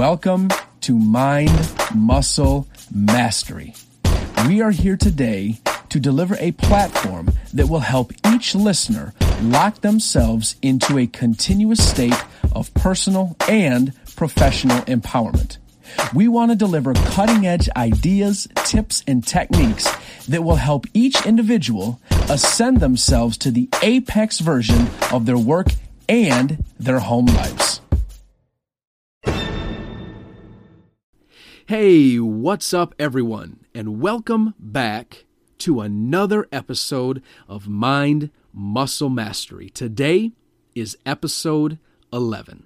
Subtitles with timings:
[0.00, 0.48] Welcome
[0.80, 3.74] to Mind Muscle Mastery.
[4.48, 5.60] We are here today
[5.90, 12.14] to deliver a platform that will help each listener lock themselves into a continuous state
[12.52, 15.58] of personal and professional empowerment.
[16.14, 19.86] We want to deliver cutting edge ideas, tips, and techniques
[20.28, 25.66] that will help each individual ascend themselves to the apex version of their work
[26.08, 27.82] and their home lives.
[31.70, 35.24] Hey, what's up, everyone, and welcome back
[35.58, 39.68] to another episode of Mind Muscle Mastery.
[39.68, 40.32] Today
[40.74, 41.78] is episode
[42.12, 42.64] 11.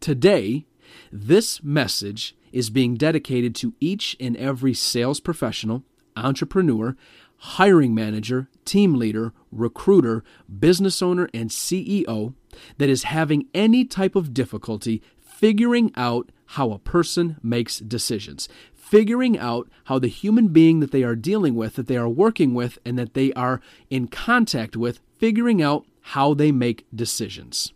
[0.00, 0.66] Today,
[1.12, 5.84] this message is being dedicated to each and every sales professional,
[6.16, 6.96] entrepreneur,
[7.36, 10.24] hiring manager, team leader, recruiter,
[10.58, 12.34] business owner, and CEO
[12.78, 15.00] that is having any type of difficulty
[15.40, 21.02] figuring out how a person makes decisions, figuring out how the human being that they
[21.02, 25.00] are dealing with, that they are working with, and that they are in contact with,
[25.18, 27.72] figuring out how they make decisions.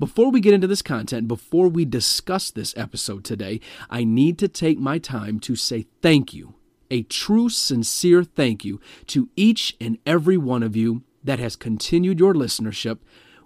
[0.00, 4.48] Before we get into this content, before we discuss this episode today, I need to
[4.48, 6.54] take my time to say thank you,
[6.90, 12.18] a true, sincere thank you to each and every one of you that has continued
[12.18, 12.98] your listenership.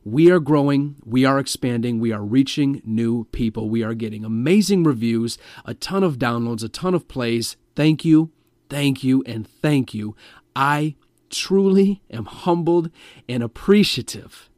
[0.07, 3.71] We are growing, we are expanding, we are reaching new people.
[3.71, 7.57] We are getting amazing reviews, a ton of downloads, a ton of plays.
[7.75, 8.31] Thank you,
[8.69, 10.15] thank you, and thank you.
[10.55, 10.97] I
[11.31, 12.91] truly am humbled
[13.31, 14.51] and appreciative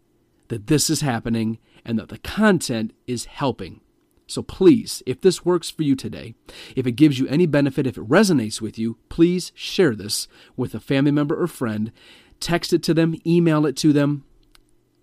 [0.49, 3.81] that this is happening and that the content is helping.
[4.27, 6.35] So please, if this works for you today,
[6.75, 10.75] if it gives you any benefit, if it resonates with you, please share this with
[10.75, 11.93] a family member or friend.
[12.41, 14.25] Text it to them, email it to them,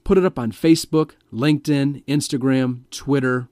[0.03, 3.47] put it up on Facebook, LinkedIn, Instagram, Twitter,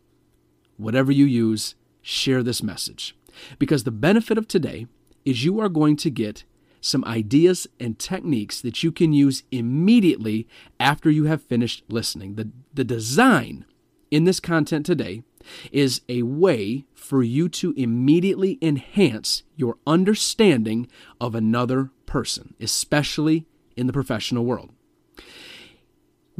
[0.77, 1.75] whatever you use.
[2.01, 3.15] Share this message.
[3.59, 4.87] Because the benefit of today
[5.23, 6.43] is you are going to get
[6.81, 10.47] some ideas and techniques that you can use immediately
[10.79, 12.35] after you have finished listening.
[12.35, 13.65] The, the design
[14.09, 15.23] in this content today
[15.71, 20.87] is a way for you to immediately enhance your understanding
[21.19, 24.71] of another person, especially in the professional world.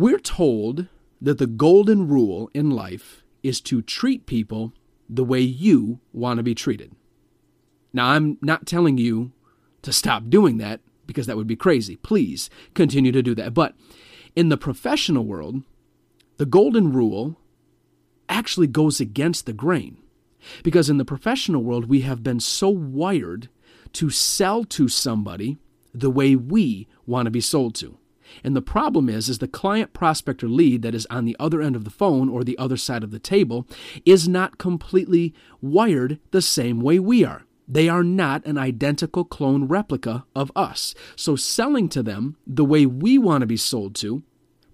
[0.01, 0.87] We're told
[1.21, 4.73] that the golden rule in life is to treat people
[5.07, 6.95] the way you want to be treated.
[7.93, 9.31] Now, I'm not telling you
[9.83, 11.97] to stop doing that because that would be crazy.
[11.97, 13.53] Please continue to do that.
[13.53, 13.75] But
[14.35, 15.61] in the professional world,
[16.37, 17.37] the golden rule
[18.27, 19.97] actually goes against the grain.
[20.63, 23.49] Because in the professional world, we have been so wired
[23.93, 25.59] to sell to somebody
[25.93, 27.99] the way we want to be sold to.
[28.43, 31.61] And the problem is is the client prospect or lead that is on the other
[31.61, 33.67] end of the phone or the other side of the table
[34.05, 37.43] is not completely wired the same way we are.
[37.67, 40.93] They are not an identical clone replica of us.
[41.15, 44.23] So selling to them the way we want to be sold to,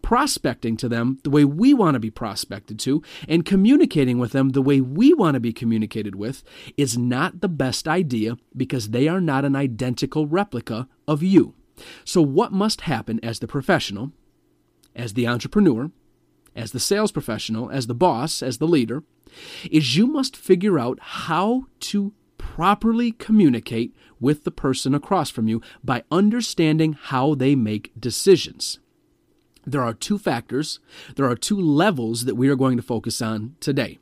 [0.01, 4.49] prospecting to them the way we want to be prospected to, and communicating with them
[4.49, 6.43] the way we want to be communicated with
[6.77, 11.53] is not the best idea because they are not an identical replica of you.
[12.03, 14.11] So, what must happen as the professional,
[14.95, 15.91] as the entrepreneur,
[16.55, 19.03] as the sales professional, as the boss, as the leader,
[19.69, 25.61] is you must figure out how to properly communicate with the person across from you
[25.83, 28.79] by understanding how they make decisions.
[29.65, 30.79] There are two factors,
[31.15, 33.99] there are two levels that we are going to focus on today.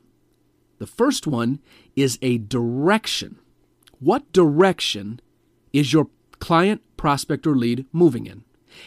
[0.78, 1.60] The first one
[1.96, 3.38] is a direction.
[3.98, 5.20] What direction
[5.72, 8.44] is your client, prospect, or lead moving in?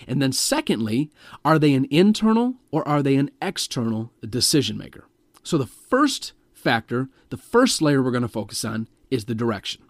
[0.08, 1.10] And then, secondly,
[1.44, 5.06] are they an internal or are they an external decision maker?
[5.44, 9.82] So, the first factor, the first layer we're going to focus on is the direction.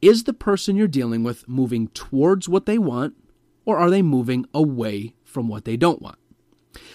[0.00, 3.14] Is the person you're dealing with moving towards what they want,
[3.64, 6.18] or are they moving away from what they don't want?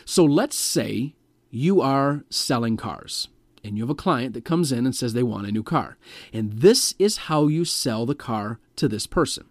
[0.06, 1.16] So let's say
[1.50, 3.28] you are selling cars
[3.64, 5.98] and you have a client that comes in and says they want a new car.
[6.32, 9.46] And this is how you sell the car to this person.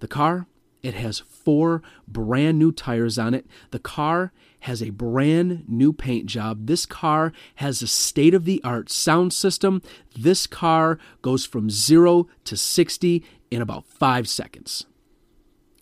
[0.00, 0.46] The car,
[0.82, 3.46] it has four brand new tires on it.
[3.70, 6.66] The car has a brand new paint job.
[6.66, 9.82] This car has a state of the art sound system.
[10.18, 14.86] This car goes from zero to 60 in about five seconds.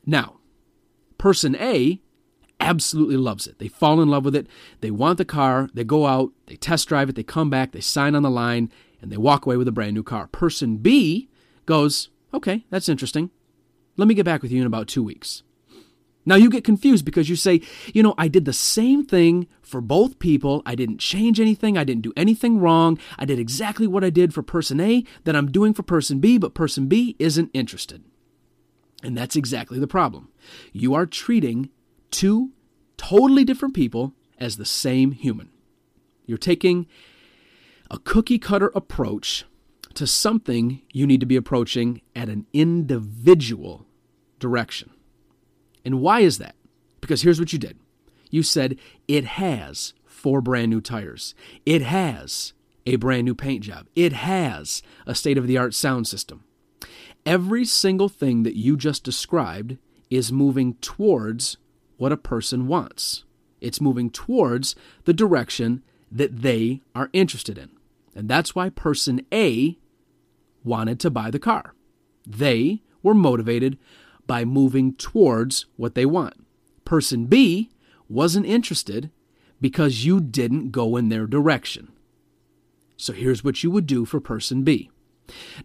[0.07, 0.39] Now,
[1.19, 2.01] person A
[2.61, 3.59] absolutely loves it.
[3.59, 4.47] They fall in love with it.
[4.81, 5.69] They want the car.
[5.75, 8.73] They go out, they test drive it, they come back, they sign on the line,
[9.01, 10.27] and they walk away with a brand new car.
[10.29, 11.29] Person B
[11.67, 13.31] goes, okay, that's interesting.
[13.99, 15.43] Let me get back with you in about two weeks.
[16.25, 17.61] Now you get confused because you say,
[17.93, 20.63] you know, I did the same thing for both people.
[20.65, 21.77] I didn't change anything.
[21.77, 22.99] I didn't do anything wrong.
[23.19, 26.39] I did exactly what I did for person A that I'm doing for person B,
[26.39, 28.05] but person B isn't interested.
[29.03, 30.29] And that's exactly the problem.
[30.73, 31.71] You are treating
[32.11, 32.53] two
[32.97, 35.51] totally different people as the same human.
[36.27, 36.87] You're taking
[37.91, 39.45] a cookie cutter approach
[39.95, 43.88] to something you need to be approaching at an individual
[44.39, 44.91] direction.
[45.85, 46.55] And why is that?
[47.01, 47.79] Because here's what you did
[48.31, 48.77] you said
[49.07, 52.53] it has four brand new tires, it has
[52.87, 56.45] a brand new paint job, it has a state of the art sound system.
[57.25, 59.77] Every single thing that you just described
[60.11, 61.59] is moving towards
[61.97, 63.25] what a person wants.
[63.61, 64.75] It's moving towards
[65.05, 67.71] the direction that they are interested in.
[68.15, 69.77] And that's why person A
[70.65, 71.75] wanted to buy the car.
[72.27, 73.79] They were motivated
[74.29, 76.35] by moving towards what they want.
[76.85, 77.71] Person B
[78.09, 79.11] wasn't interested
[79.61, 81.89] because you didn't go in their direction.
[82.97, 84.91] So here's what you would do for person B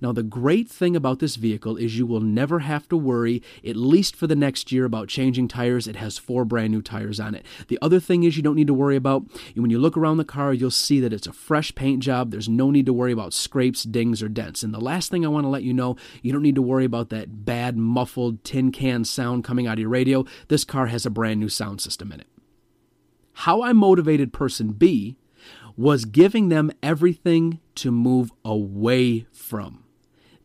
[0.01, 3.75] now, the great thing about this vehicle is you will never have to worry, at
[3.75, 5.88] least for the next year, about changing tires.
[5.88, 7.45] It has four brand new tires on it.
[7.68, 9.24] The other thing is you don't need to worry about,
[9.56, 12.31] when you look around the car, you'll see that it's a fresh paint job.
[12.31, 14.63] There's no need to worry about scrapes, dings, or dents.
[14.63, 16.86] And the last thing I want to let you know, you don't need to worry
[16.86, 20.25] about that bad, muffled tin can sound coming out of your radio.
[20.48, 22.27] This car has a brand new sound system in it.
[23.33, 25.18] How I motivated person B
[25.75, 29.84] was giving them everything to move away from.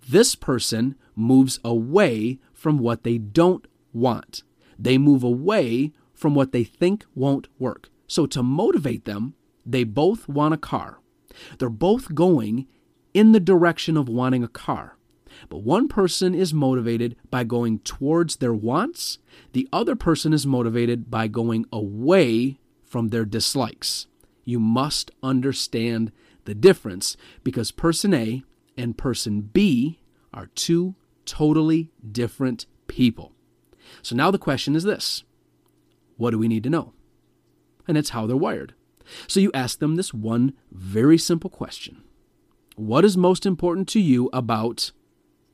[0.08, 4.42] This person moves away from what they don't want.
[4.78, 7.90] They move away from what they think won't work.
[8.06, 9.34] So, to motivate them,
[9.66, 11.00] they both want a car.
[11.58, 12.66] They're both going
[13.12, 14.96] in the direction of wanting a car.
[15.50, 19.18] But one person is motivated by going towards their wants,
[19.52, 24.06] the other person is motivated by going away from their dislikes
[24.48, 26.10] you must understand
[26.46, 28.42] the difference because person A
[28.78, 30.00] and person B
[30.32, 30.94] are two
[31.26, 33.32] totally different people.
[34.00, 35.22] So now the question is this
[36.16, 36.94] What do we need to know?
[37.86, 38.72] And it's how they're wired.
[39.26, 42.02] So you ask them this one very simple question
[42.76, 44.92] What is most important to you about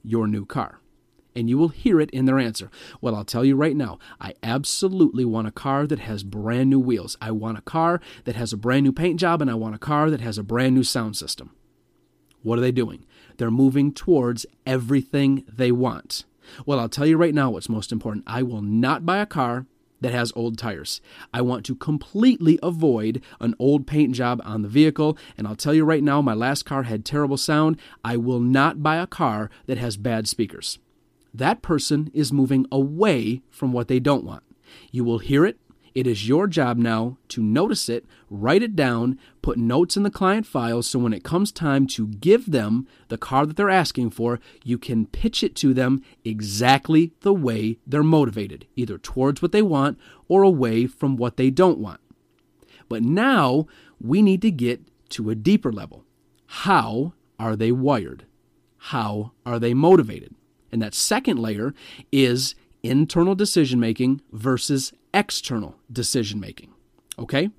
[0.05, 0.81] your new car?
[1.35, 2.71] And you will hear it in their answer.
[3.01, 6.81] Well, I'll tell you right now, I absolutely want a car that has brand new
[6.81, 7.17] wheels.
[7.21, 9.79] I want a car that has a brand new paint job, and I want a
[9.79, 11.51] car that has a brand new sound system.
[12.43, 13.05] What are they doing?
[13.39, 16.25] They're moving towards everything they want.
[16.67, 18.25] Well, I'll tell you right now what's most important.
[18.27, 19.67] I will not buy a car
[20.01, 21.01] that has old tires.
[21.33, 25.17] I want to completely avoid an old paint job on the vehicle.
[25.39, 27.81] And I'll tell you right now, my last car had terrible sound.
[28.05, 30.79] I will not buy a car that has bad speakers
[31.35, 34.45] that person is moving away from what they don't want.
[34.91, 35.59] You will hear it.
[35.95, 40.11] It is your job now to notice it, write it down, put notes in the
[40.11, 44.11] client file so when it comes time to give them the car that they're asking
[44.11, 49.53] for, you can pitch it to them exactly the way they're motivated, either towards what
[49.53, 52.01] they want or away from what they don't want.
[52.89, 53.67] But now
[54.01, 56.05] we need to get to a deeper level.
[56.47, 58.27] How are they wired?
[58.79, 60.35] How are they motivated?
[60.75, 61.73] And that second layer
[62.11, 66.75] is internal decision making versus external decision making.
[67.17, 67.51] Okay?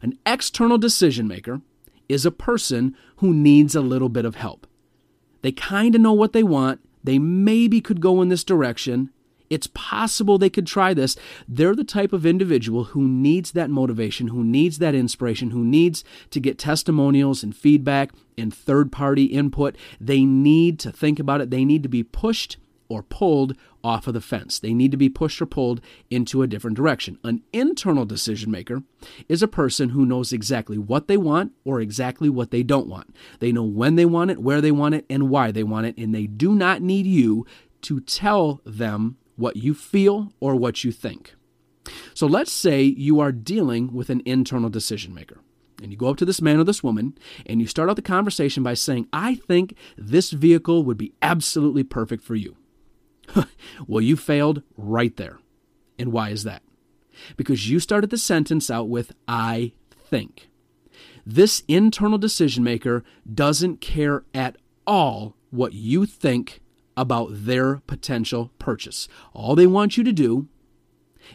[0.00, 1.60] An external decision maker
[2.08, 4.66] is a person who needs a little bit of help.
[5.42, 9.10] They kind of know what they want, they maybe could go in this direction.
[9.50, 11.16] It's possible they could try this.
[11.46, 16.02] They're the type of individual who needs that motivation, who needs that inspiration, who needs
[16.30, 19.76] to get testimonials and feedback and third party input.
[20.00, 21.50] They need to think about it.
[21.50, 22.56] They need to be pushed
[22.88, 24.58] or pulled off of the fence.
[24.58, 27.18] They need to be pushed or pulled into a different direction.
[27.24, 28.82] An internal decision maker
[29.28, 33.14] is a person who knows exactly what they want or exactly what they don't want.
[33.40, 35.96] They know when they want it, where they want it, and why they want it,
[35.98, 37.46] and they do not need you
[37.82, 41.34] to tell them what you feel or what you think.
[42.14, 45.40] So let's say you are dealing with an internal decision maker.
[45.82, 48.02] And you go up to this man or this woman and you start out the
[48.02, 52.56] conversation by saying, I think this vehicle would be absolutely perfect for you.
[53.86, 55.38] well, you failed right there.
[55.98, 56.62] And why is that?
[57.36, 60.48] Because you started the sentence out with, I think.
[61.24, 66.60] This internal decision maker doesn't care at all what you think
[66.96, 69.08] about their potential purchase.
[69.32, 70.48] All they want you to do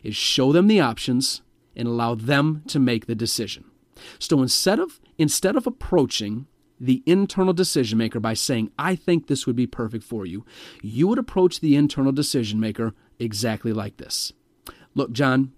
[0.03, 1.41] is show them the options
[1.75, 3.65] and allow them to make the decision.
[4.19, 6.48] So instead of instead of approaching
[6.79, 10.45] the internal decision maker by saying, I think this would be perfect for you,
[10.81, 14.31] you would approach the internal decision maker exactly like this.
[14.95, 15.51] Look, John,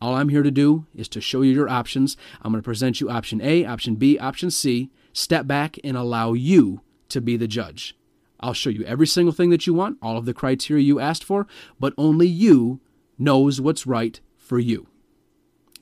[0.00, 2.16] all I'm here to do is to show you your options.
[2.42, 4.90] I'm going to present you option A, option B, option C.
[5.12, 7.96] Step back and allow you to be the judge.
[8.40, 11.24] I'll show you every single thing that you want, all of the criteria you asked
[11.24, 11.46] for,
[11.80, 12.80] but only you
[13.18, 14.86] knows what's right for you.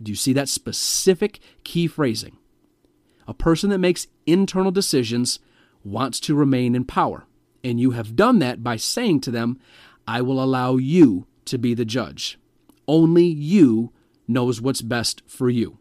[0.02, 2.38] Do you see that specific key phrasing?
[3.28, 5.38] A person that makes internal decisions
[5.84, 7.26] wants to remain in power.
[7.64, 9.58] And you have done that by saying to them,
[10.06, 12.38] I will allow you to be the judge.
[12.86, 13.92] Only you
[14.28, 15.78] knows what's best for you.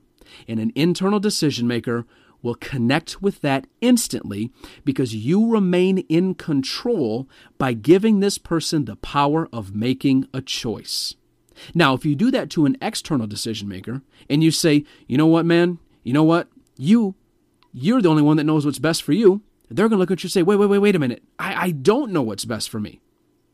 [0.48, 2.06] And an internal decision maker
[2.42, 4.52] will connect with that instantly
[4.84, 11.16] because you remain in control by giving this person the power of making a choice.
[11.74, 15.26] Now, if you do that to an external decision maker and you say, you know
[15.26, 17.16] what, man, you know what, you,
[17.78, 20.24] you're the only one that knows what's best for you, they're going to look at
[20.24, 21.24] you and say, wait, wait, wait, wait a minute.
[21.38, 23.02] I, I don't know what's best for me.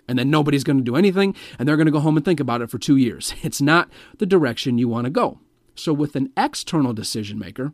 [0.07, 2.39] And then nobody's going to do anything and they're going to go home and think
[2.39, 3.33] about it for two years.
[3.43, 5.39] It's not the direction you want to go.
[5.73, 7.73] So, with an external decision maker,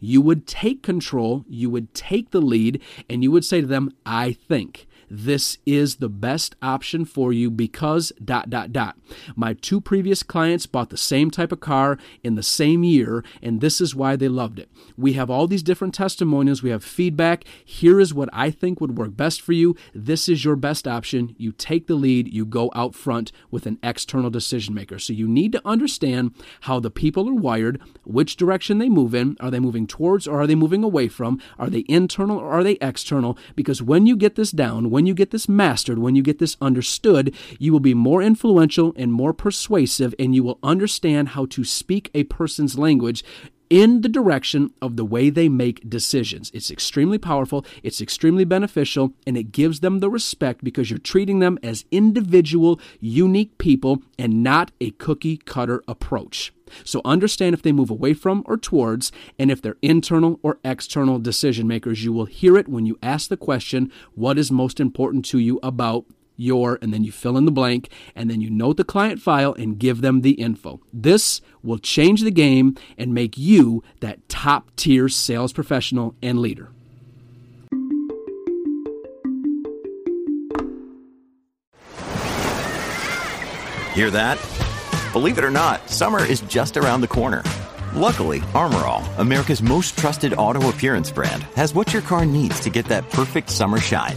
[0.00, 3.92] you would take control, you would take the lead, and you would say to them,
[4.04, 8.96] I think this is the best option for you because dot dot dot.
[9.36, 13.60] My two previous clients bought the same type of car in the same year and
[13.60, 14.68] this is why they loved it.
[14.96, 17.44] We have all these different testimonials, we have feedback.
[17.64, 19.76] Here is what I think would work best for you.
[19.94, 21.34] This is your best option.
[21.38, 24.98] You take the lead, you go out front with an external decision maker.
[24.98, 29.36] So you need to understand how the people are wired, which direction they move in.
[29.40, 31.40] Are they moving towards or are they moving away from?
[31.58, 33.38] Are they internal or are they external?
[33.54, 36.56] Because when you get this down, when you get this mastered, when you get this
[36.60, 41.64] understood, you will be more influential and more persuasive, and you will understand how to
[41.64, 43.24] speak a person's language
[43.74, 46.48] in the direction of the way they make decisions.
[46.54, 51.40] It's extremely powerful, it's extremely beneficial, and it gives them the respect because you're treating
[51.40, 56.52] them as individual, unique people and not a cookie cutter approach.
[56.84, 61.18] So understand if they move away from or towards, and if they're internal or external
[61.18, 62.04] decision makers.
[62.04, 65.58] You will hear it when you ask the question, What is most important to you
[65.64, 69.20] about your, and then you fill in the blank, and then you note the client
[69.20, 70.80] file and give them the info.
[70.92, 76.70] This will change the game and make you that top tier sales professional and leader.
[83.94, 84.38] Hear that?
[85.12, 87.44] Believe it or not, summer is just around the corner.
[87.94, 92.70] Luckily, Armor All, America's most trusted auto appearance brand, has what your car needs to
[92.70, 94.16] get that perfect summer shine.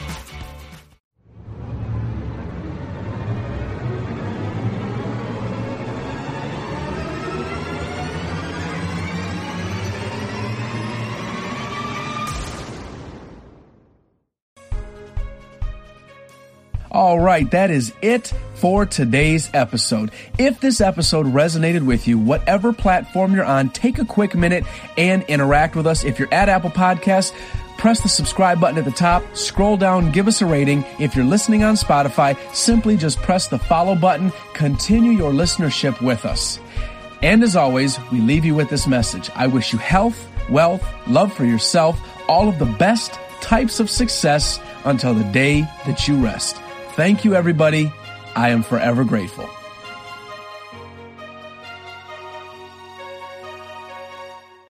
[17.01, 20.11] All right, that is it for today's episode.
[20.37, 24.65] If this episode resonated with you, whatever platform you're on, take a quick minute
[24.99, 26.03] and interact with us.
[26.03, 27.33] If you're at Apple Podcasts,
[27.79, 30.85] press the subscribe button at the top, scroll down, give us a rating.
[30.99, 36.23] If you're listening on Spotify, simply just press the follow button, continue your listenership with
[36.23, 36.59] us.
[37.23, 39.31] And as always, we leave you with this message.
[39.33, 44.59] I wish you health, wealth, love for yourself, all of the best types of success
[44.85, 46.60] until the day that you rest.
[46.95, 47.91] Thank you, everybody.
[48.35, 49.49] I am forever grateful.